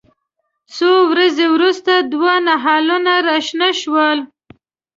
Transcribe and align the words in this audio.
څو 0.75 0.91
ورځې 1.11 1.45
وروسته 1.55 1.93
دوه 2.11 2.33
نهالونه 2.47 3.13
راشنه 3.27 3.69
شول. 3.81 4.19